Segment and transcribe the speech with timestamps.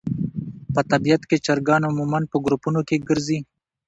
[0.73, 3.39] په طبیعت کې چرګان عموماً په ګروپونو کې ګرځي.